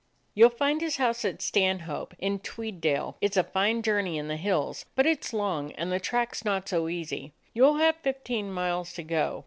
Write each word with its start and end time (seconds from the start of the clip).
"You 0.33 0.47
'll 0.47 0.49
find 0.49 0.81
his 0.81 0.97
house 0.97 1.23
at 1.25 1.43
Stanhope, 1.43 2.15
in 2.17 2.39
Tweeddale. 2.39 3.17
It 3.21 3.35
's 3.35 3.37
a 3.37 3.43
fine 3.43 3.83
journey 3.83 4.17
in 4.17 4.29
the 4.29 4.35
hills, 4.35 4.87
but 4.95 5.05
it 5.05 5.23
's 5.25 5.31
long, 5.31 5.73
and 5.73 5.91
the 5.91 5.99
track 5.99 6.33
is 6.33 6.43
not 6.43 6.67
so 6.67 6.89
easy. 6.89 7.33
You 7.53 7.67
'll 7.67 7.75
have 7.77 7.97
fifteen 7.97 8.51
miles 8.51 8.93
to 8.93 9.03
go. 9.03 9.39